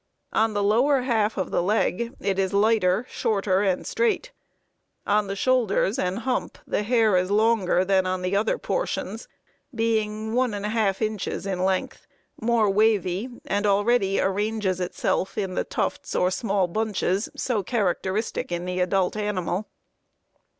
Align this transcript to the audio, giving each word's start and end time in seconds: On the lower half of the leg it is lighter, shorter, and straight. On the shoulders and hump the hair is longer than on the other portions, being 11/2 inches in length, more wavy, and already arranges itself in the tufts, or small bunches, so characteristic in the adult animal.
On 0.33 0.55
the 0.55 0.63
lower 0.63 1.01
half 1.01 1.37
of 1.37 1.51
the 1.51 1.61
leg 1.61 2.15
it 2.19 2.39
is 2.39 2.53
lighter, 2.53 3.05
shorter, 3.07 3.61
and 3.61 3.85
straight. 3.85 4.31
On 5.05 5.27
the 5.27 5.35
shoulders 5.35 5.99
and 5.99 6.17
hump 6.21 6.57
the 6.65 6.81
hair 6.81 7.15
is 7.15 7.29
longer 7.29 7.85
than 7.85 8.07
on 8.07 8.23
the 8.23 8.35
other 8.35 8.57
portions, 8.57 9.27
being 9.75 10.31
11/2 10.33 11.03
inches 11.05 11.45
in 11.45 11.63
length, 11.63 12.07
more 12.41 12.67
wavy, 12.67 13.29
and 13.45 13.67
already 13.67 14.19
arranges 14.19 14.79
itself 14.79 15.37
in 15.37 15.53
the 15.53 15.63
tufts, 15.63 16.15
or 16.15 16.31
small 16.31 16.67
bunches, 16.67 17.29
so 17.35 17.61
characteristic 17.61 18.51
in 18.51 18.65
the 18.65 18.79
adult 18.79 19.15
animal. 19.15 19.67